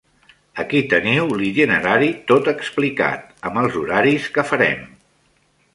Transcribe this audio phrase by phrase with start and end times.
[0.61, 4.87] Aquí teniu l'itinerari tot explicat, amb els horaris que farem.